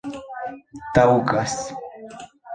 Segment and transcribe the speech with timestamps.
[0.97, 1.55] taŭgas